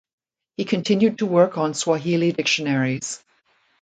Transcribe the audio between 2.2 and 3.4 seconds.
dictionaries.